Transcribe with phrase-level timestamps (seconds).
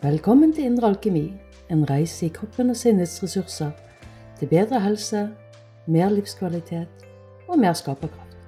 [0.00, 1.26] Velkommen til Indre alkemi,
[1.68, 3.74] en reise i kroppen og sinnets ressurser
[4.38, 5.26] til bedre helse,
[5.86, 7.04] mer livskvalitet
[7.48, 8.38] og mer skaperkraft.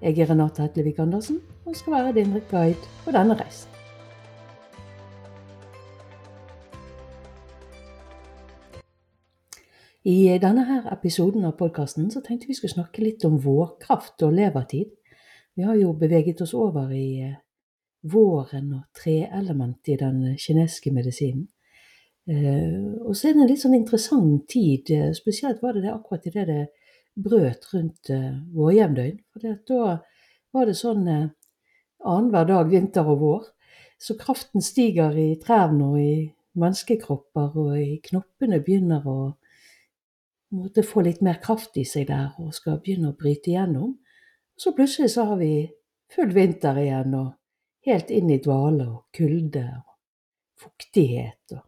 [0.00, 3.68] Jeg er Renate Hetlevik Andersen og skal være din guide på denne reisen.
[10.08, 14.88] I denne her episoden av podkasten tenkte vi skulle snakke litt om vårkraft og levertid.
[15.52, 17.40] Vi har jo beveget oss over i eh,
[18.02, 21.46] våren og treelementet i den kinesiske medisinen.
[22.30, 25.94] Eh, og så er det en litt sånn interessant tid, eh, spesielt var det det
[25.94, 26.62] akkurat idet det
[27.18, 29.18] brøt rundt eh, vårjevndøgn.
[29.68, 29.98] Da
[30.52, 31.28] var det sånn eh,
[32.02, 33.50] annenhver dag vinter og vår.
[34.02, 36.14] Så kraften stiger i trærne og i
[36.58, 39.18] menneskekropper, og i knoppene begynner å
[40.52, 43.94] måtte få litt mer kraft i seg der og skal begynne å bryte igjennom.
[44.58, 45.70] Så plutselig så har vi
[46.12, 47.30] full vinter igjen og
[47.86, 51.58] helt inn i dvale og kulde og fuktighet.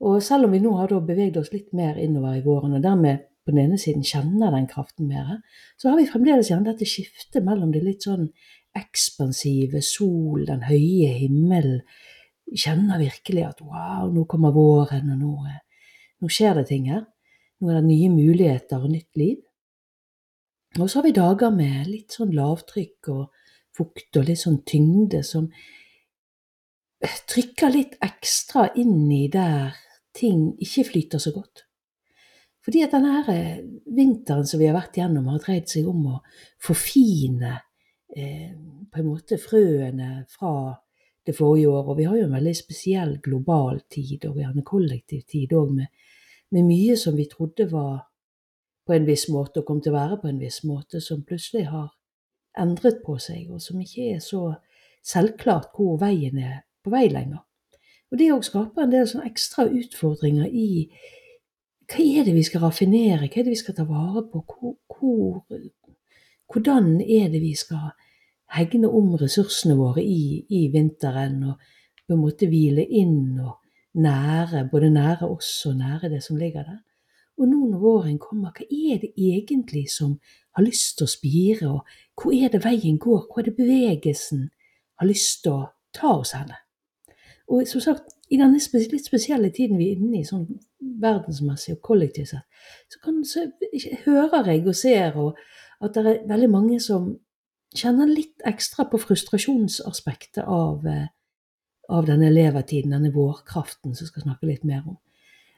[0.00, 3.24] Og, selv om vi nå har beveget oss litt mer innover i våren, og dermed
[3.46, 5.38] på den ene siden kjenner den kraften mer,
[5.78, 8.26] så har vi fremdeles gjerne dette skiftet mellom det litt sånn
[8.76, 11.80] ekspansive, sol, den høye himmelen.
[12.46, 15.32] Vi kjenner virkelig at wow, nå kommer våren, og nå,
[16.20, 17.06] nå skjer det ting her.
[17.60, 19.38] Nå er det nye muligheter og nytt liv.
[20.76, 23.45] Og så har vi dager med litt sånn lavtrykk og
[23.76, 25.50] fukt og litt sånn tyngde som
[27.30, 29.76] trykker litt ekstra inn i der
[30.16, 31.66] ting ikke flyter så godt.
[32.66, 33.58] Fordi at denne eh,
[33.94, 36.16] vinteren som vi har vært gjennom, har dreid seg om å
[36.62, 37.52] forfine
[38.10, 38.50] eh,
[38.90, 40.72] på en måte frøene fra
[41.26, 41.92] det forrige året.
[41.92, 45.92] Og vi har jo en veldig spesiell global tid, og en kollektiv tid òg, med,
[46.54, 48.08] med, mye som vi trodde var
[48.86, 51.68] på en viss måte og kom til å være på en viss måte, som plutselig
[51.70, 51.92] har
[52.60, 54.54] endret på seg, og som ikke er så
[55.06, 57.42] selvklart hvor veien er på vei lenger.
[58.10, 60.86] Og Det òg skaper en del sånne ekstra utfordringer i
[61.86, 64.74] hva er det vi skal raffinere, hva er det vi skal ta vare på, hvor,
[64.90, 65.60] hvor,
[66.52, 67.92] hvordan er det vi skal
[68.54, 71.62] hegne om ressursene våre i, i, vinteren, og
[72.06, 73.56] på en måte hvile inn og
[74.02, 76.82] nære, både nære oss og nære det som ligger der.
[77.36, 80.16] Og nå når våren kommer, hva er det egentlig som
[80.56, 84.46] har lyst til å spire, og hvor er det veien går, hvor er det bevegelsen
[85.00, 86.56] har lyst til å ta oss henne?
[87.52, 90.48] Og som sagt, i denne litt spesielle tiden vi er inne i, sånn
[91.02, 93.44] verdensmessig og kollektivt sett, så, kan, så
[94.06, 95.38] hører jeg og ser og
[95.84, 97.12] at det er veldig mange som
[97.76, 101.06] kjenner litt ekstra på frustrasjonsaspektet av, eh,
[101.92, 104.98] av denne levertiden, denne vårkraften, som jeg skal snakke litt mer om.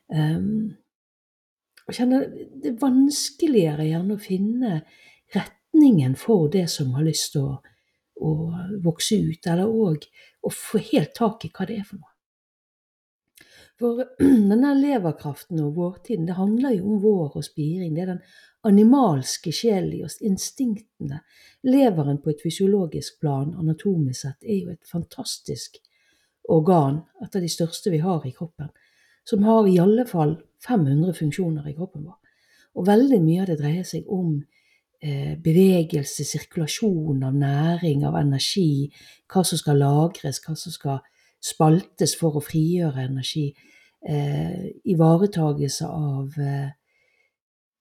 [0.09, 0.77] Um,
[1.89, 4.75] og kjenner det er vanskeligere gjerne å finne
[5.35, 7.57] retningen for det som har lyst til å,
[8.21, 8.33] å
[8.85, 10.05] vokse ut, eller òg
[10.45, 12.15] å få helt tak i hva det er for noe.
[13.79, 14.03] For
[14.51, 17.95] denne leverkraften og vårtiden, det handler jo om vår og spiring.
[17.95, 18.25] Det er den
[18.69, 21.23] animalske sjelen i oss, instinktene.
[21.69, 25.79] Leveren på et fysiologisk plan, anatomisk sett, er jo et fantastisk
[26.49, 28.71] organ, et av de største vi har i kroppen,
[29.29, 32.17] som har i alle fall 500 funksjoner i kroppen vår.
[32.79, 34.39] Og veldig mye av det dreier seg om
[35.03, 38.89] eh, bevegelse, sirkulasjon av næring, av energi,
[39.31, 41.01] hva som skal lagres, hva som skal
[41.43, 43.49] spaltes for å frigjøre energi.
[44.09, 46.75] Eh, ivaretagelse av eh,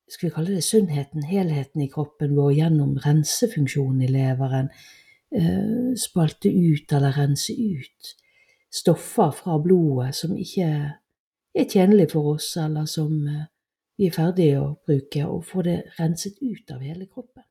[0.07, 4.71] skal vi kalle det sunnheten, helheten i kroppen vår gjennom rensefunksjonen i leveren.
[5.35, 8.15] Eh, spalte ut eller rense ut
[8.71, 10.69] stoffer fra blodet som ikke
[11.61, 13.45] er tjenlig for oss, eller som eh,
[13.97, 17.45] vi er ferdige å bruke, og få det renset ut av hele kroppen.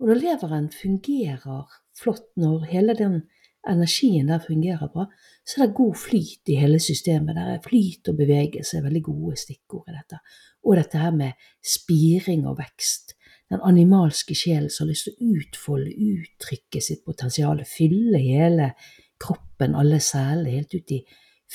[0.00, 1.64] Og når leveren fungerer
[1.96, 3.20] flott, når hele den
[3.66, 5.06] energien der fungerer bra,
[5.46, 7.36] så er det god flyt i hele systemet.
[7.38, 10.20] Der er flyt og bevegelse veldig gode stikkord i dette.
[10.66, 13.16] Og dette her med spiring og vekst.
[13.50, 18.72] Den animalske sjelen som har lyst til å utfolde, uttrykke sitt potensial, fylle hele
[19.22, 21.04] kroppen, alle selene, helt ut i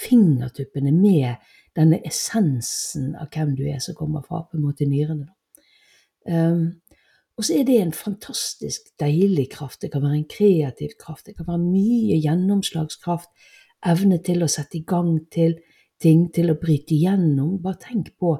[0.01, 5.29] fingertuppene med denne essensen av hvem du er, som kommer fra på en måte nyrene.
[6.27, 6.81] Um,
[7.39, 9.81] og så er det en fantastisk deilig kraft.
[9.81, 11.25] Det kan være en kreativ kraft.
[11.25, 13.31] Det kan være mye gjennomslagskraft.
[13.87, 15.55] Evne til å sette i gang til
[16.01, 17.55] ting, til å bryte igjennom.
[17.63, 18.35] Bare tenk på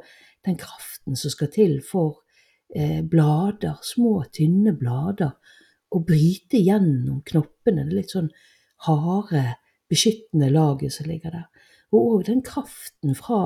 [0.45, 2.19] den kraften som skal til for
[2.75, 5.33] eh, blader, små, tynne blader,
[5.91, 7.87] å bryte gjennom knoppene.
[7.87, 8.29] Det litt sånn
[8.85, 9.47] harde,
[9.89, 11.50] beskyttende laget som ligger der
[11.91, 13.41] og òg den kraften fra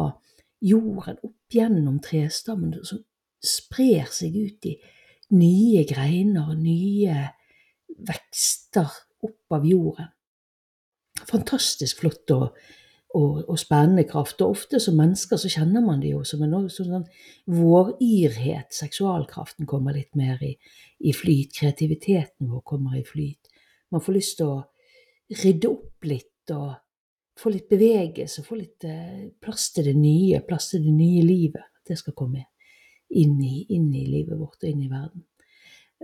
[0.61, 3.01] jorden opp gjennom trestammen som
[3.45, 4.75] sprer seg ut i
[5.35, 7.15] nye greiner, nye
[8.05, 8.91] vekster
[9.25, 10.11] opp av jorden.
[11.25, 12.57] Fantastisk flott og,
[13.15, 14.41] og, og, spennende kraft.
[14.43, 17.07] Og ofte som mennesker så kjenner man det jo som en sånn,
[17.49, 18.75] våryrhet.
[18.75, 20.53] Seksualkraften kommer litt mer i,
[20.99, 21.55] i, flyt.
[21.57, 23.49] Kreativiteten vår kommer i flyt.
[23.93, 24.63] Man får lyst til å
[25.41, 26.73] rydde opp litt og
[27.39, 31.63] få litt bevegelse, få litt eh, plass til det nye, plass til det nye livet.
[31.81, 32.45] At Det skal komme
[33.09, 35.25] inn i, inn i livet vårt og inn i verden.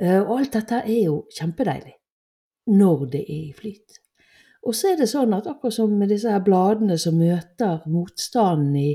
[0.01, 1.97] Eh, og alt dette er jo kjempedeilig
[2.71, 4.01] når det er i flyt.
[4.61, 8.75] Og så er det sånn at akkurat som med disse her bladene som møter motstanden
[8.77, 8.91] i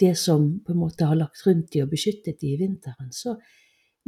[0.00, 3.36] det som på en måte har lagt rundt de og beskyttet de i vinteren, så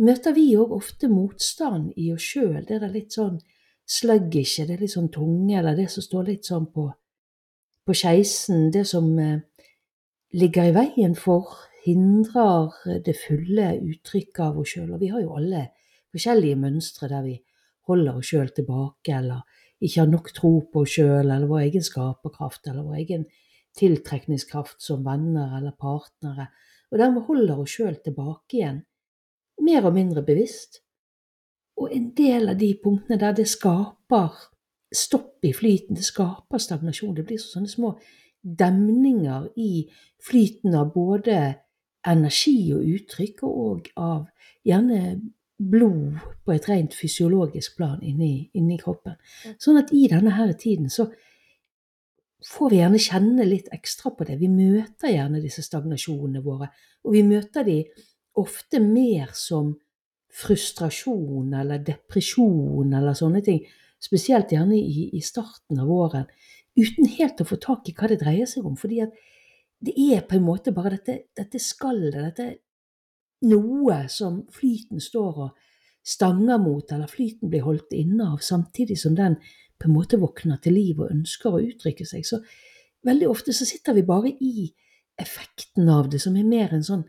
[0.01, 2.65] møter vi òg ofte motstand i oss sjøl.
[2.67, 3.37] Det er litt sånn
[3.85, 6.89] sluggish, det er litt sånn tunge, eller det som står litt sånn på,
[7.87, 9.41] på skeisen, det som eh,
[10.35, 11.53] ligger i veien for,
[11.85, 12.73] hindrer
[13.05, 14.95] det fulle uttrykket av oss sjøl.
[14.95, 15.67] Og vi har jo alle
[16.15, 17.35] forskjellige mønstre der vi
[17.89, 19.45] holder oss sjøl tilbake, eller
[19.85, 23.27] ikke har nok tro på oss sjøl eller vår egen skaperkraft eller vår egen
[23.77, 26.49] tiltrekningskraft som venner eller partnere,
[26.93, 28.81] og dermed holder oss sjøl tilbake igjen,
[29.67, 30.81] mer og mindre bevisst.
[31.81, 34.39] Og en del av de punktene der det skaper
[34.97, 37.95] stopp i flyten, det skaper stagnasjon, det blir sånne små
[38.45, 39.87] demninger i
[40.23, 41.39] flyten av både
[42.07, 44.27] energi og uttrykk, og av
[44.65, 45.21] gjerne
[45.59, 49.17] blod på et rent fysiologisk plan inni, inni kroppen.
[49.63, 51.07] Sånn at i denne her tiden så
[52.45, 54.37] får vi gjerne kjenne litt ekstra på det.
[54.41, 56.69] Vi møter gjerne disse stagnasjonene våre,
[57.05, 57.79] og vi møter de
[58.41, 59.73] ofte mer som
[60.35, 63.63] frustrasjon eller depresjon eller sånne ting.
[64.05, 66.27] Spesielt gjerne i, i starten av våren,
[66.77, 68.77] uten helt å få tak i hva det dreier seg om.
[68.77, 69.15] fordi at
[69.85, 72.47] det er på en måte bare dette, dette skallet, dette
[73.45, 75.67] noe som flyten står og
[76.05, 79.37] stanger mot, eller flyten blir holdt inne av, samtidig som den
[79.81, 82.25] på en måte våkner til liv og ønsker å uttrykke seg.
[82.29, 82.41] Så
[83.05, 84.69] veldig ofte så sitter vi bare i
[85.21, 87.05] effekten av det, som er mer en sånn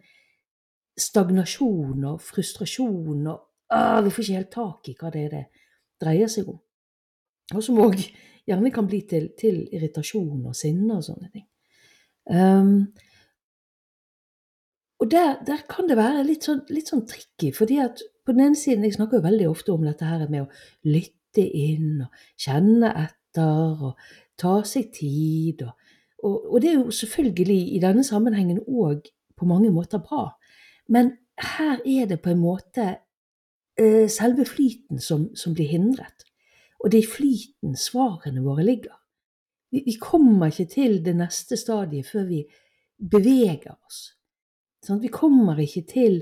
[1.00, 5.46] stagnasjon og frustrasjon og Vi får ikke helt tak i hva det er det
[6.00, 6.60] dreier seg om.
[7.54, 8.00] Og som òg
[8.46, 11.46] gjerne kan bli til, til, irritasjon og sinne og sånne ting.
[12.26, 12.78] Um,
[15.02, 18.48] og der, der, kan det være litt sånn, litt sånn, tricky, fordi at på den
[18.48, 22.24] ene siden Jeg snakker jo veldig ofte om dette her med å lytte inn og
[22.42, 24.08] kjenne etter og
[24.40, 25.62] ta seg tid.
[25.68, 25.92] Og,
[26.24, 29.06] og, og det er jo selvfølgelig i denne sammenhengen òg
[29.38, 30.32] på mange måter bra.
[30.90, 32.88] Men her er det på en måte
[33.78, 36.25] eh, selve flyten som, som, blir hindret.
[36.86, 38.94] Og det er i flyten svarene våre ligger.
[39.74, 42.44] Vi, vi kommer ikke til det neste stadiet før vi
[43.02, 44.04] beveger oss.
[44.86, 46.20] Sånn, vi kommer ikke til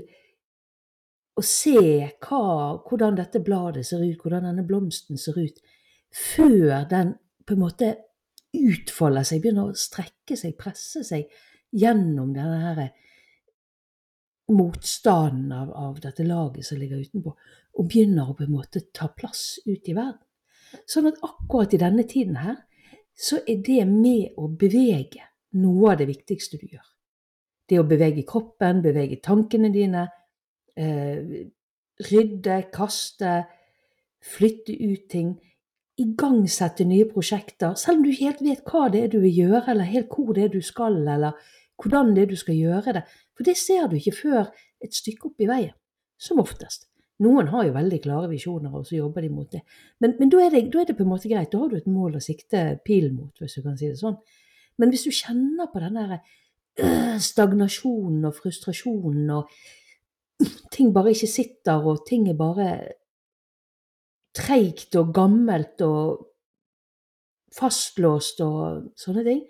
[1.36, 1.76] å se
[2.24, 2.40] hva,
[2.80, 5.60] hvordan dette bladet ser ut, hvordan denne blomsten ser ut,
[6.14, 7.12] før den
[7.44, 7.90] på en måte
[8.54, 11.26] utfolder seg, begynner å strekke seg, presse seg
[11.74, 12.84] gjennom denne her
[14.54, 17.32] motstanden av, av, dette laget som ligger utenpå,
[17.74, 20.22] og begynner å på en måte ta plass ut i verden.
[20.90, 22.58] Sånn at akkurat i denne tiden her,
[23.14, 25.22] så er det med å bevege
[25.60, 26.86] noe av det viktigste du gjør.
[27.70, 30.08] Det å bevege kroppen, bevege tankene dine,
[30.76, 31.46] eh,
[32.10, 33.46] rydde, kaste,
[34.20, 35.34] flytte ut ting.
[35.96, 39.68] Igangsette nye prosjekter, selv om du ikke helt vet hva det er du vil gjøre,
[39.70, 41.38] eller helt hvor det er du skal, eller
[41.78, 43.04] hvordan det er du skal gjøre det.
[43.36, 44.50] For det ser du ikke før
[44.82, 45.76] et stykke opp i veien,
[46.18, 46.88] som oftest.
[47.22, 49.60] Noen har jo veldig klare visjoner, og så jobber de mot det.
[50.02, 51.52] Men, men da, er det, da, er det, på en måte greit.
[51.52, 54.16] Da har du et mål å sikte pilen mot, hvis du kan si det sånn.
[54.82, 56.16] Men hvis du kjenner på den der
[56.78, 59.50] Øh, stagnasjonen og frustrasjonen og
[60.74, 62.70] ting bare ikke sitter, og ting er bare
[64.34, 66.24] treigt og gammelt og
[67.54, 69.44] fastlåst og sånne ting,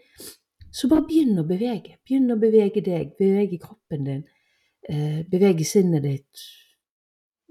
[0.68, 1.96] så bare begynn å bevege.
[2.04, 4.22] Begynn å bevege deg, bevege kroppen din,
[4.90, 6.44] eh, bevege sinnet ditt.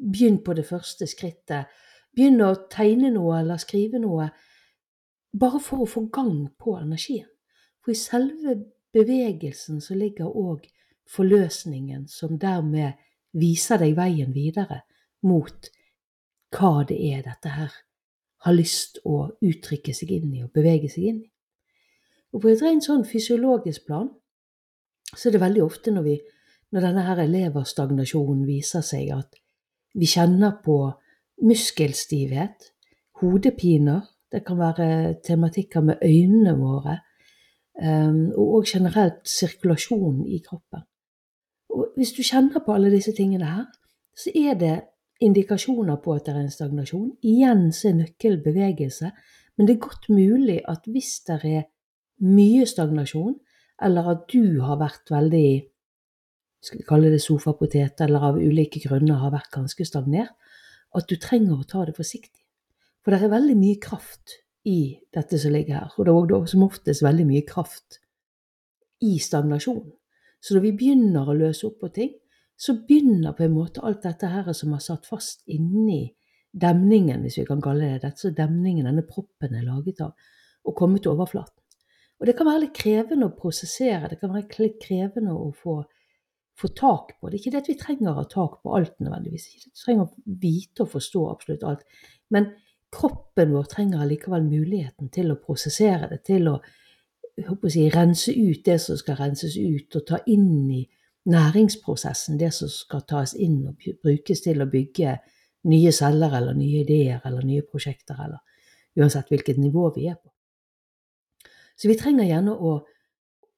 [0.03, 1.71] Begynn på det første skrittet.
[2.13, 4.27] Begynn å tegne noe eller skrive noe,
[5.33, 7.29] bare for å få gang på energien.
[7.81, 8.57] For i selve
[8.93, 10.67] bevegelsen så ligger òg
[11.09, 12.99] forløsningen, som dermed
[13.33, 14.83] viser deg veien videre
[15.25, 15.71] mot
[16.53, 17.73] hva det er dette her
[18.43, 21.29] har lyst å uttrykke seg inn i og bevege seg inn i.
[22.33, 24.09] Og på et rent sånn fysiologisk plan
[25.13, 26.15] så er det veldig ofte når, vi,
[26.73, 29.37] når denne her leverstagnasjonen viser seg, at
[29.93, 30.77] vi kjenner på
[31.43, 32.71] muskelstivhet,
[33.21, 36.97] hodepiner, det kan være tematikker med øynene våre,
[37.81, 40.83] Ehm, og òg generelt sirkulasjon i kroppen.
[41.73, 43.65] Og hvis du kjenner på alle disse tingene her,
[44.17, 44.75] så er det
[45.21, 47.15] indikasjoner på at det er en stagnasjon.
[47.23, 49.09] Igjen så er nøkkelen bevegelse,
[49.57, 51.63] men det er godt mulig at hvis det er
[52.21, 53.39] mye stagnasjon,
[53.81, 55.63] eller at du har vært veldig
[56.63, 60.31] skal vi kalle det sofapotet, eller av ulike grunner har vært ganske stagnert,
[60.93, 62.39] at du trenger å ta det forsiktig.
[63.03, 64.37] For det er veldig mye kraft
[64.69, 67.99] i dette som ligger her, og det er også som oftest veldig mye kraft
[69.03, 69.91] i stagnasjonen.
[70.43, 72.13] Så når vi begynner å løse opp på ting,
[72.55, 76.13] så begynner på en måte alt dette her som har satt fast inni
[76.53, 80.13] demningen, hvis vi kan kalle det dette, så demningen, denne proppen er laget av,
[80.63, 81.59] å komme til overflaten.
[82.21, 85.81] Og det kan være litt krevende å prosessere, det kan være litt krevende å få,
[86.63, 87.29] få tak på.
[87.29, 90.05] Det er ikke det at vi trenger å ha tak på alt nødvendigvis, vi trenger
[90.07, 91.83] å vite og forstå absolutt alt.
[92.33, 92.53] Men
[92.93, 98.63] kroppen vår trenger allikevel muligheten til å prosessere det, til å, å si, rense ut
[98.65, 100.83] det som skal renses ut, og ta inn i
[101.33, 105.17] næringsprosessen det som skal tas inn og brukes til å bygge
[105.71, 108.41] nye celler eller nye ideer eller nye prosjekter, eller
[108.99, 110.29] uansett hvilket nivå vi er på.
[111.79, 112.75] Så vi trenger gjerne å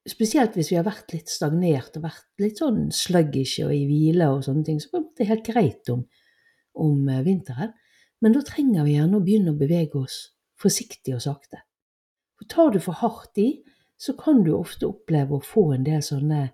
[0.06, 4.28] Spesielt hvis vi har vært litt stagnert og vært litt sånn sluggish og i hvile
[4.30, 6.04] og sånne ting, så er det helt greit om,
[6.78, 7.72] om eh, vinteren.
[8.22, 10.20] Men da trenger vi gjerne å begynne å bevege oss
[10.60, 11.62] forsiktig og sakte.
[12.38, 13.50] For tar du for hardt i,
[13.96, 16.46] så kan du ofte oppleve å få en del sånne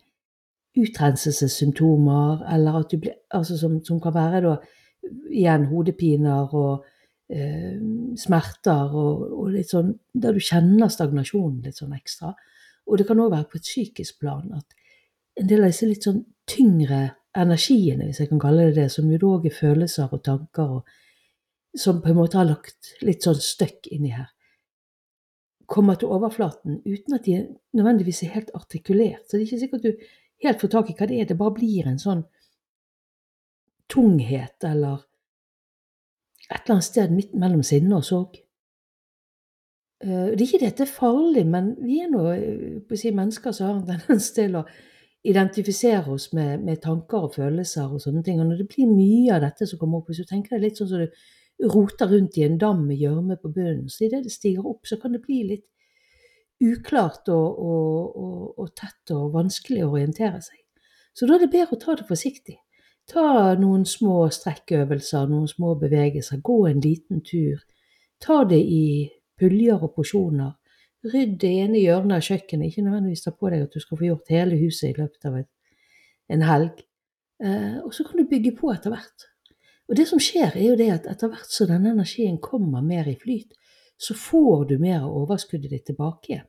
[0.79, 4.55] utrenselsessymptomer, eller at du blir, altså som, som kan være da
[5.33, 6.87] igjen hodepiner og
[7.33, 7.77] eh,
[8.19, 12.33] smerter og, og, litt sånn Der du kjenner stagnasjonen litt sånn ekstra.
[12.89, 14.79] Og det kan òg være på et psykisk plan at
[15.41, 19.09] en del av disse litt sånn tyngre energiene, hvis jeg kan kalle det det, som
[19.09, 23.41] jo òg er følelser og tanker, og som på en måte har lagt litt sånn
[23.41, 24.29] støkk inni her,
[25.73, 27.39] kommer til overflaten uten at de
[27.73, 29.25] nødvendigvis er helt artikulert.
[29.25, 30.05] Så det er ikke sikkert du
[30.45, 31.29] helt får tak i hva det er.
[31.31, 32.27] Det bare blir en sånn
[33.93, 35.07] tunghet eller
[36.51, 38.37] et eller annet sted midt mellom sinne og sorg.
[40.03, 43.77] Eh, det er ikke dette farlig, men vi er nå eh, si, mennesker som har
[43.77, 44.65] en tendens til å
[45.23, 48.41] identifisere oss med, med, tanker og følelser og sånne ting.
[48.43, 50.81] Og når det blir mye av dette som kommer opp, hvis du tenker deg litt
[50.81, 53.87] sånn som du roter rundt i en dam med gjørme på bunnen.
[53.93, 55.69] Så idet det stiger opp, så kan det bli litt
[56.63, 60.59] uklart og, og, og, og tett og vanskelig å orientere seg.
[61.15, 62.59] Så da er det bedre å ta det forsiktig.
[63.11, 66.43] Ta noen små strekkøvelser, noen små bevegelser.
[66.43, 67.63] Gå en liten tur.
[68.23, 68.87] Ta det i
[69.41, 70.53] puljer og porsjoner.
[71.13, 72.71] Rydd det ene hjørnet av kjøkkenet.
[72.71, 75.41] Ikke nødvendigvis ta på deg at du skal få gjort hele huset i løpet av
[76.37, 76.85] en helg.
[77.43, 79.27] Eh, og så kan du bygge på etter hvert.
[79.91, 83.11] Og det som skjer, er jo det at etter hvert som denne energien kommer mer
[83.11, 83.57] i flyt,
[83.99, 86.49] så får du mer av overskuddet ditt tilbake igjen.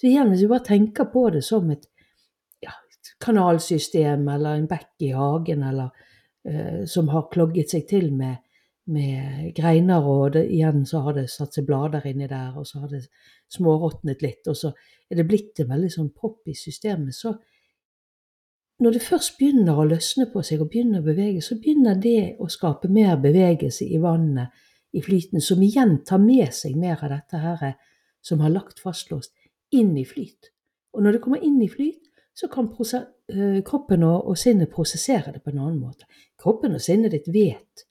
[0.00, 1.90] Så igjen, hvis du bare tenker på det som et
[3.20, 5.90] kanalsystem eller en bekk i hagen eller
[6.48, 8.40] eh, som har klogget seg til med,
[8.90, 12.82] med greiner, og det, igjen så har det satt seg blader inni der, og så
[12.82, 13.04] har det
[13.52, 14.72] småråtnet litt, og så
[15.10, 17.14] er det blitt en veldig sånn propp i systemet.
[17.14, 17.34] Så
[18.80, 22.36] når det først begynner å løsne på seg og begynner å bevege, så begynner det
[22.40, 24.54] å skape mer bevegelse i vannet,
[24.96, 27.76] i flyten, som igjen tar med seg mer av dette her
[28.26, 29.34] som har lagt fastlåst,
[29.70, 30.50] inn i flyt.
[30.96, 35.34] Og når det kommer inn i flyt, så kan eh, kroppen og, og, sinnet prosessere
[35.34, 36.08] det på en annen måte.
[36.40, 37.84] Kroppen og sinnet ditt vet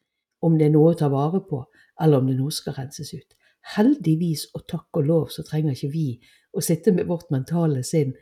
[0.46, 1.63] om det er noe å ta vare på,
[2.01, 3.36] eller om det er noe skal renses ut.
[3.75, 6.08] Heldigvis og takk og lov så trenger ikke vi
[6.55, 8.15] å sitte med vårt mentale sinn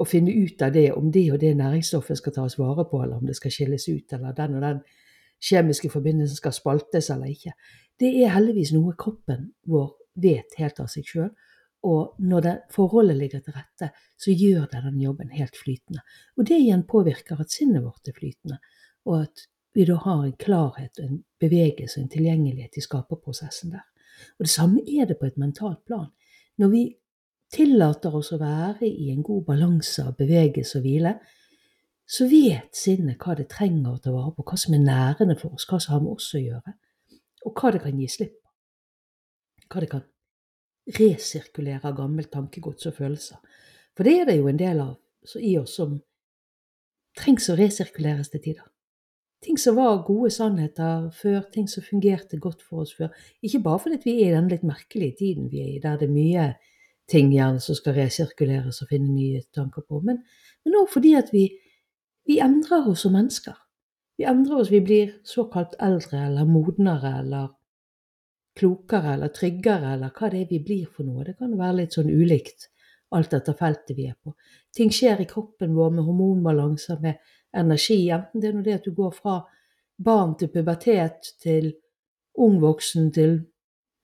[0.00, 3.20] og finne ut av det om det og det næringsstoffet skal tas vare på, eller
[3.20, 4.80] om det skal skilles ut, eller den og den
[5.44, 7.52] kjemiske forbindelsen skal spaltes eller ikke.
[8.00, 11.30] Det er heldigvis noe kroppen vår vet helt av seg sjøl,
[11.84, 13.90] og når det, forholdet ligger til rette,
[14.20, 16.02] så gjør det den jobben helt flytende.
[16.36, 18.58] Og det igjen påvirker at sinnet vårt er flytende,
[19.08, 23.86] og at vi da har en klarhet, en bevegelse, en tilgjengelighet i skaperprosessen der.
[24.38, 26.08] Og det samme er det på et mentalt plan.
[26.58, 26.82] Når vi
[27.50, 31.14] tillater oss å være i en god balanse av bevegelse og hvile,
[32.10, 35.54] så vet sinnet hva det trenger å ta vare på, hva som er nærende for
[35.54, 36.74] oss, hva som har med oss å gjøre,
[37.46, 38.48] og hva det kan gi slipp på.
[39.70, 40.06] Hva det kan
[40.98, 43.38] resirkulere av gammelt tankegods og følelser.
[43.94, 44.96] For det er det jo en del av
[45.38, 46.00] i oss som
[47.18, 48.66] trengs å resirkuleres til tider.
[49.40, 53.08] Ting som var gode sannheter før, ting som fungerte godt for oss før.
[53.42, 56.10] Ikke bare fordi vi er i den litt merkelige tiden vi er i, der det
[56.10, 56.50] er mye
[57.10, 60.20] ting gjerne som skal resirkuleres og finne nye tanker på, men,
[60.64, 61.46] men også fordi at vi,
[62.28, 63.56] vi endrer oss som mennesker.
[64.20, 67.48] Vi endrer oss, vi blir såkalt eldre eller modnere eller
[68.60, 71.24] klokere eller tryggere eller hva det er vi blir for noe.
[71.24, 72.68] Det kan være litt sånn ulikt
[73.16, 74.34] alt etter feltet vi er på.
[74.76, 77.18] Ting skjer i kroppen vår med hormonbalanser, med
[77.56, 78.08] energi.
[78.10, 79.40] Enten det er det at du går fra
[80.04, 81.74] barn til pubertet til
[82.34, 83.40] ung voksen til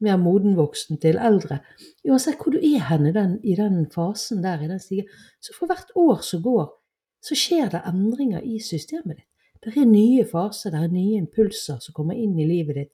[0.00, 1.58] mer modenvoksen til eldre.
[2.04, 5.08] Uansett hvor du er henne den, i den fasen der, i den stigen,
[5.40, 6.68] så for hvert år som går,
[7.22, 9.30] så skjer det endringer i systemet ditt.
[9.64, 12.92] Det er nye faser, det er nye impulser som kommer inn i livet ditt,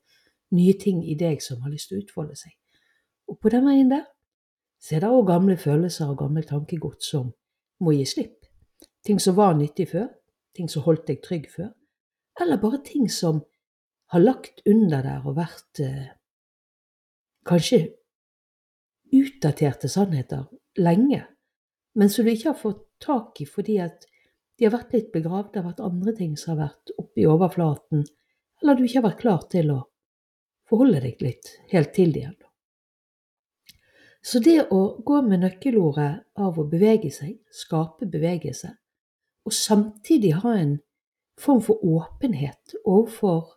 [0.56, 2.54] nye ting i deg som har lyst til å utfolde seg.
[3.28, 4.06] Og på den veien der
[4.82, 7.28] så er det òg gamle følelser og gamle tankegods som
[7.82, 8.38] må gi slipp.
[9.04, 10.08] Ting som var nyttig før,
[10.56, 11.72] ting som holdt deg trygg før,
[12.40, 13.42] eller bare ting som
[14.12, 16.12] har lagt under der og vært eh,
[17.48, 17.82] kanskje
[19.12, 20.46] utdaterte sannheter
[20.80, 21.22] lenge,
[21.96, 24.06] men som du ikke har fått tak i fordi at
[24.58, 27.28] de har vært litt begravd, det har vært andre ting som har vært oppe i
[27.28, 28.04] overflaten,
[28.62, 29.80] eller du ikke har vært klar til å
[30.68, 32.38] forholde deg litt helt til det igjen.
[34.22, 38.70] Så det å gå med nøkkelordet av å bevege seg, skape bevegelse,
[39.44, 40.76] og samtidig ha en
[41.40, 43.56] form for åpenhet overfor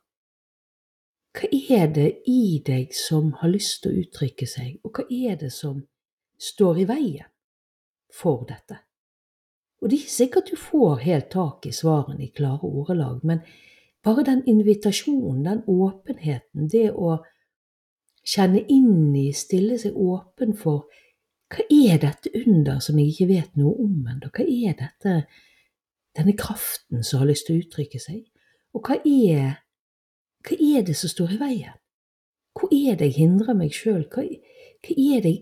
[1.35, 5.35] hva er det i deg som har lyst til å uttrykke seg, og hva er
[5.41, 5.81] det som
[6.39, 7.31] står i veien
[8.13, 8.79] for dette?
[9.81, 13.43] Og det er ikke sikkert du får helt tak i svarene i klare ordelag, men
[14.05, 17.17] bare den invitasjonen, den åpenheten, det å
[18.25, 20.87] kjenne inn i, stille seg åpen for
[21.51, 24.31] hva er dette under som jeg ikke vet noe om ennå?
[24.33, 25.17] Hva er dette,
[26.15, 28.23] denne kraften som har lyst til å uttrykke seg?
[28.75, 29.61] Og hva er
[30.45, 31.77] hva er det som står i veien?
[32.55, 34.03] Hvor er det jeg hindrer meg sjøl?
[34.13, 35.33] Hva, hva, er det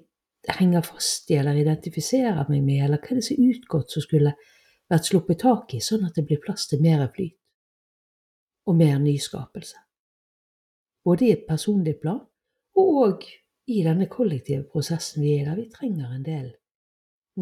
[0.47, 3.91] jeg henger fast i eller identifiserer meg med, eller hva er det som er utgått
[3.91, 4.33] som skulle
[4.91, 7.35] vært sluppet tak i, sånn at det blir plass til mer flyt
[8.67, 9.79] og mer nyskapelse?
[11.03, 12.21] Både i et personlig plan
[12.79, 13.27] og
[13.67, 16.47] i denne kollektive prosessen vi er i, der vi trenger en del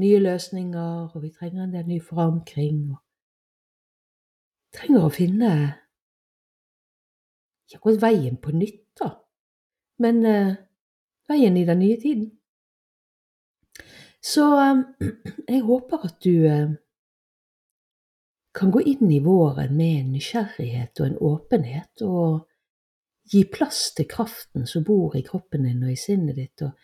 [0.02, 2.84] nye løsninger, og vi trenger en del ny forankring.
[2.96, 3.02] og
[4.76, 5.52] trenger å finne
[7.72, 9.14] ikke akkurat veien på nytt, da,
[10.04, 10.54] men eh,
[11.32, 12.30] veien i den nye tiden.
[14.22, 14.82] Så eh,
[15.54, 16.74] jeg håper at du eh,
[18.52, 24.10] kan gå inn i våren med en nysgjerrighet og en åpenhet, og gi plass til
[24.12, 26.76] kraften som bor i kroppen din og i sinnet ditt, og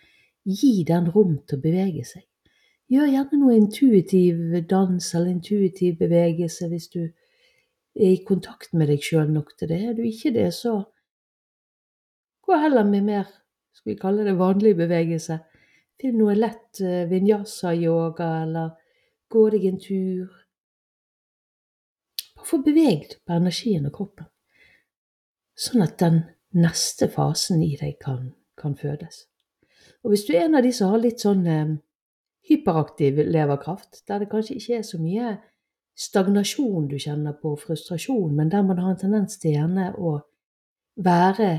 [0.47, 2.23] gi den rom til å bevege seg.
[2.87, 4.37] Gjør gjerne noe intuitiv
[4.69, 7.01] dans eller intuitiv bevegelse hvis du
[7.97, 9.81] er i kontakt med deg sjøl nok til det.
[9.89, 10.79] Er du ikke det, så
[12.45, 13.29] gå heller med mer,
[13.75, 15.39] skal vi kalle det vanlig bevegelse.
[15.97, 18.75] Finn noe lett uh, vinyasa-yoga, eller
[19.33, 20.35] gå deg en tur.
[22.37, 24.29] Bare få beveget på energien og kroppen,
[25.57, 26.21] sånn at den
[26.57, 29.25] neste fasen i deg kan, kan fødes.
[30.05, 31.75] Og hvis du er en av de som har litt sånn eh,
[32.47, 35.33] hyperaktiv leverkraft, der det kanskje ikke er så mye
[35.97, 40.19] stagnasjon du kjenner på, frustrasjon, men der man har en tendens til gjerne å
[41.01, 41.51] være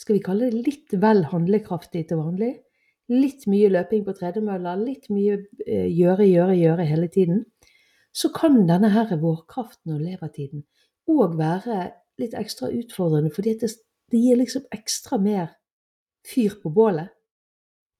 [0.00, 2.52] skal vi kalle det litt vel handlekraftig til vanlig.
[3.12, 7.42] Litt mye løping på tredemølla, litt mye eh, gjøre, gjøre, gjøre hele tiden.
[8.14, 10.64] Så kan denne her vårkraften og levertiden
[11.10, 11.90] òg være
[12.22, 13.70] litt ekstra utfordrende, fordi det,
[14.10, 15.52] det gir liksom ekstra mer
[16.24, 17.12] fyr på bålet.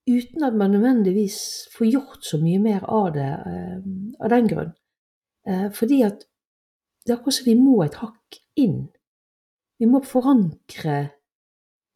[0.08, 3.76] Uten at man nødvendigvis får gjort så mye mer av det eh,
[4.20, 4.72] av den grunn.
[5.48, 6.24] Eh, fordi at
[7.04, 8.86] det er akkurat som vi må et hakk inn.
[9.78, 10.98] Vi må forankre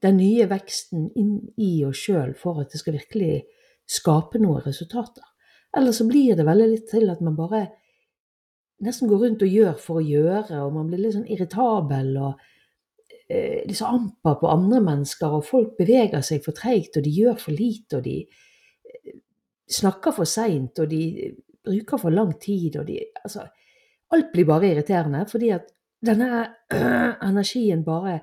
[0.05, 3.43] den nye veksten inn i oss sjøl for at det skal virkelig
[3.89, 5.25] skape noen resultater.
[5.77, 7.65] Eller så blir det veldig litt til at man bare
[8.85, 12.45] nesten går rundt og gjør for å gjøre, og man blir litt sånn irritabel og
[13.27, 17.15] eh, litt så amper på andre mennesker, og folk beveger seg for treigt, og de
[17.17, 19.17] gjør for lite, og de eh,
[19.81, 21.33] snakker for seint, og de
[21.69, 23.47] bruker for lang tid, og de Altså,
[24.11, 25.71] alt blir bare irriterende, fordi at
[26.07, 26.49] denne
[27.31, 28.21] energien bare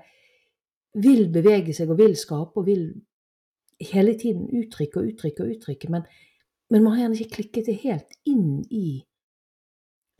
[0.96, 2.86] vil bevege seg og vil skape og vil
[3.82, 6.06] hele tiden uttrykke og uttrykke og uttrykke, men,
[6.72, 9.04] men man har gjerne ikke klikket det helt inn i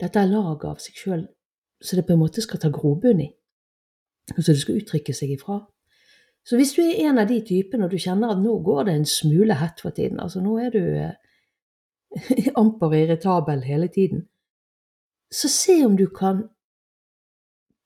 [0.00, 1.24] dette laget av seg sjøl,
[1.80, 3.30] så det på en måte skal ta grobunn i,
[4.36, 5.62] og så det skal uttrykke seg ifra.
[6.46, 8.92] Så hvis du er en av de typene og du kjenner at nå går det
[8.94, 10.82] en smule hett for tiden, altså nå er du
[12.60, 14.26] amper irritabel hele tiden,
[15.30, 16.46] så se om du kan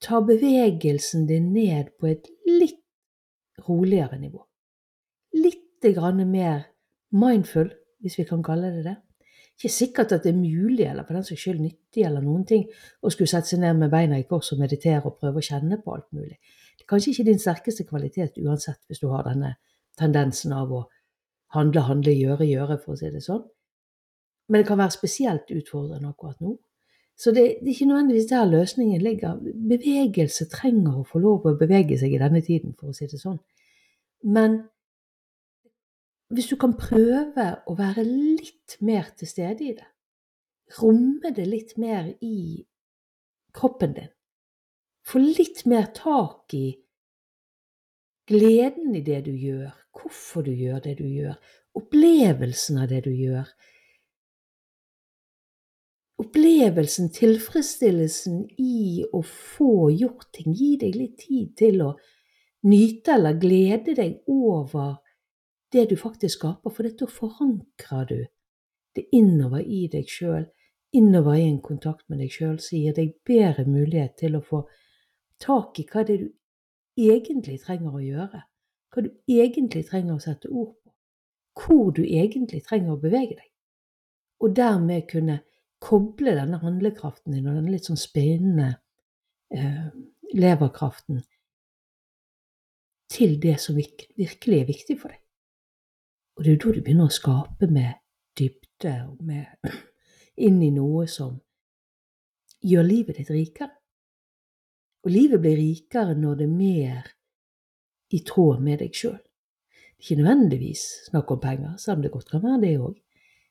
[0.00, 2.80] ta bevegelsen din ned på et litt
[3.68, 4.42] roligere nivå.
[5.36, 6.66] Litt grann mer
[7.10, 8.96] mindful, hvis vi kan kalle det det.
[9.60, 12.64] Ikke sikkert at det er mulig, eller for den saks skyld nyttig, eller noen ting,
[13.04, 15.76] å skulle sette seg ned med beina i kors og meditere og prøve å kjenne
[15.84, 16.38] på alt mulig.
[16.78, 19.58] Det er kanskje ikke din sterkeste kvalitet uansett, hvis du har denne
[20.00, 20.86] tendensen av å
[21.52, 23.44] handle, handle, gjøre, gjøre, for å si det sånn.
[24.50, 26.56] Men det kan være spesielt utfordrende akkurat nå.
[27.20, 29.38] Så det, det, er ikke nødvendigvis der løsningen ligger.
[29.70, 33.20] Bevegelse trenger å få lov å bevege seg i denne tiden, for å si det
[33.20, 33.38] sånn.
[34.24, 34.62] Men
[36.34, 39.88] hvis du kan prøve å være litt mer til stede i det,
[40.78, 42.62] romme det litt mer i
[43.54, 44.12] kroppen din,
[45.06, 46.66] få litt mer tak i
[48.30, 51.36] gleden i det du gjør, hvorfor du gjør det du gjør,
[51.76, 53.50] opplevelsen av det du gjør,
[56.20, 61.94] opplevelsen, tilfredsstillelsen i å få gjort ting, gi deg litt tid til å
[62.68, 64.98] nyte eller glede deg over
[65.72, 68.18] det du faktisk skaper, for dette forankrer du
[68.98, 70.44] det innover i deg sjøl,
[70.92, 74.64] innover i en kontakt med deg sjøl, som gir deg bedre mulighet til å få
[75.40, 78.42] tak i hva det er du egentlig trenger å gjøre,
[78.90, 80.92] hva du egentlig trenger å sette ord på,
[81.60, 83.46] hvor du egentlig trenger å bevege deg,
[84.42, 85.38] og dermed kunne
[85.80, 88.70] koble denne handlekraften din og denne litt sånn spinnende
[89.54, 89.88] eh,
[90.36, 91.22] leverkraften
[93.10, 95.20] til det som virkelig er viktig for deg.
[96.36, 97.98] Og det er jo da du begynner å skape med
[98.38, 99.72] dybde og med
[100.46, 101.34] inn i noe som
[102.64, 103.72] gjør livet ditt rikere.
[105.00, 107.10] Og livet blir rikere når det er mer
[108.12, 109.18] i tråd med deg sjøl.
[110.00, 112.94] Ikke nødvendigvis snakk om penger, selv om det godt kan være det òg.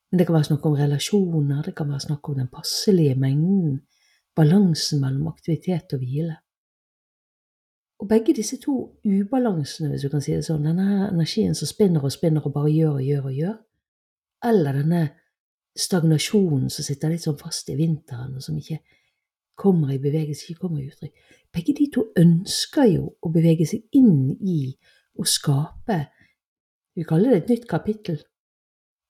[0.10, 3.82] Men det kan være snakk om relasjoner, det kan være snakk om den passelige mengden,
[4.36, 6.36] balansen mellom aktivitet og hvile.
[8.00, 12.04] Og begge disse to ubalansene, hvis du kan si det sånn, denne energien som spinner
[12.04, 13.58] og spinner og bare gjør og gjør og gjør,
[14.50, 15.02] eller denne
[15.80, 18.80] stagnasjonen som sitter litt sånn fast i vinteren, og som ikke
[19.60, 24.00] kommer i bevegelse, ikke kommer i uttrykk, begge de to ønsker jo å bevege seg
[24.00, 24.62] inn i
[25.20, 26.06] å skape
[26.98, 28.18] Vi kaller det et nytt kapittel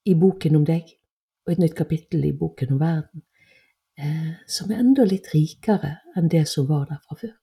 [0.10, 0.88] i boken om deg,
[1.46, 3.24] og et nytt kapittel i boken om verden,
[3.98, 7.36] eh, som er enda litt rikere enn det som var der fra før.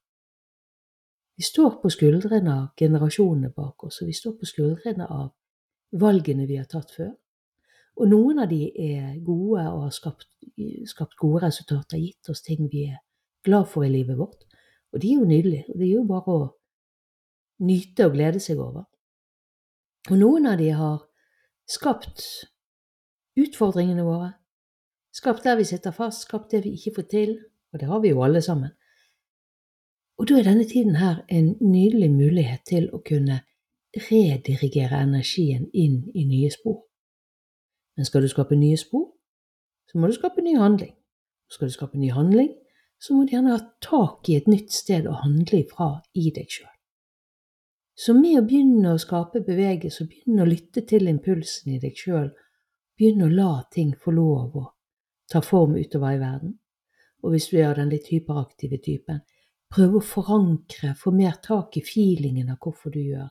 [1.37, 5.35] Vi står på skuldrene av generasjonene bak oss, og vi står på skuldrene av
[6.01, 7.13] valgene vi har tatt før.
[7.97, 10.29] Og noen av de er gode og har skapt,
[10.89, 12.99] skapt gode resultater, gitt oss ting vi er
[13.45, 14.45] glad for i livet vårt.
[14.93, 16.47] Og de er jo nydelige, og det er jo bare å
[17.69, 18.85] nyte og glede seg over.
[20.11, 21.01] Og noen av de har
[21.69, 22.25] skapt
[23.37, 24.33] utfordringene våre.
[25.13, 27.39] Skap der vi sitter fast, skap det vi ikke får til,
[27.73, 28.71] og det har vi jo alle sammen.
[30.19, 33.43] Og da er denne tiden her en nydelig mulighet til å kunne
[33.97, 36.83] redirigere energien inn i nye spor.
[37.97, 39.11] Men skal du skape nye spor,
[39.89, 40.95] så må du skape ny handling.
[41.53, 42.51] Skal du skape ny handling,
[43.01, 46.49] så må du gjerne ha tak i et nytt sted å handle ifra i deg
[46.51, 46.73] sjøl.
[47.97, 52.29] Så med å begynne å skape bevegelse begynne å lytte til impulsen i deg sjøl,
[52.97, 54.65] begynne å la ting få lov å
[55.31, 56.55] ta form utover i verden,
[57.23, 59.21] og hvis du er den litt hyperaktive typen,
[59.73, 63.29] prøv å forankre, få mer tak i feelingen av hvorfor du gjør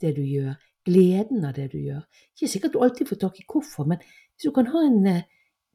[0.00, 2.02] det du gjør, gleden av det du gjør.
[2.34, 5.22] Ikke sikkert du alltid får tak i hvorfor, men hvis du kan ha en eh,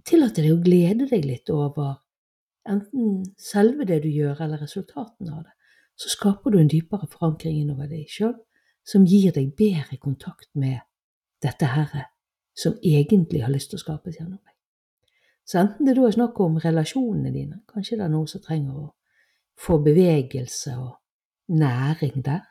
[0.06, 2.00] tillate deg å glede deg litt over
[2.70, 5.56] enten selve det du gjør, eller resultatene av det,
[6.00, 8.36] så skaper du en dypere forankring innover deg sjøl,
[8.86, 10.80] som gir deg bedre kontakt med
[11.44, 12.08] dette herre
[12.60, 14.56] som egentlig har lyst til å skapes gjennom deg.
[15.50, 18.76] Så enten det da er snakk om relasjonene dine, kanskje det er noe som trenger
[18.84, 18.88] å
[19.60, 20.92] få bevegelse og
[21.60, 22.44] næring der,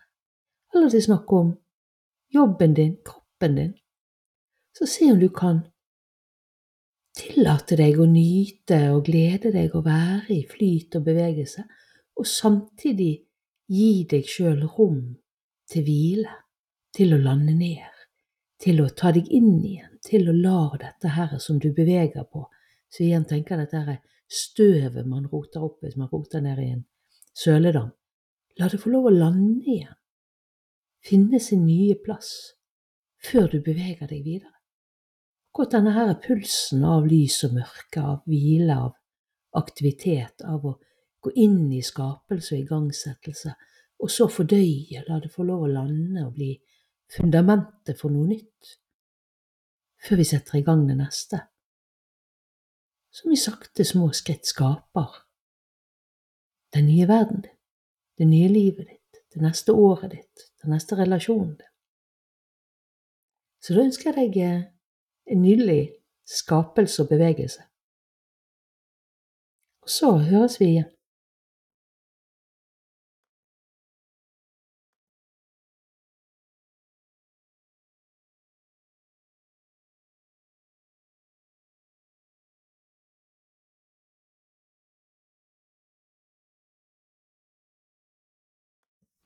[0.75, 1.53] eller det er snakk om
[2.35, 3.75] jobben din, kroppen din,
[4.75, 5.63] så se om du kan
[7.19, 11.65] tillate deg å nyte og glede deg å være i flyt og bevegelse,
[12.19, 13.13] og samtidig
[13.71, 15.01] gi deg sjøl rom
[15.71, 16.35] til hvile,
[16.95, 18.05] til å lande ned,
[18.59, 22.47] til å ta deg inn igjen, til å la dette her som du beveger på,
[22.89, 26.85] så igjen tenker dette her støvet man roter opp hvis man roter ned i en
[27.37, 27.91] søledam,
[28.59, 29.97] la det få lov å lande igjen,
[31.05, 32.55] finne sin nye plass,
[33.23, 34.55] før du beveger deg videre.
[35.49, 40.75] Akkurat denne her pulsen av lys og mørke, av hvile, av aktivitet, av å
[41.25, 43.55] gå inn i skapelse og igangsettelse,
[43.99, 46.53] og så fordøye, la det få lov å lande og bli
[47.11, 48.77] fundamentet for noe nytt,
[50.05, 51.41] før vi setter i gang det neste,
[53.11, 55.25] som i sakte, små skritt skaper
[56.77, 57.57] den nye verden din,
[58.19, 61.73] det nye livet ditt, det neste året ditt, den neste relasjonen din.
[63.63, 64.61] Så da ønsker jeg deg eh,
[65.33, 65.81] en nydelig
[66.29, 67.65] skapelse og bevegelse.
[69.83, 70.93] Og så høres vi igjen.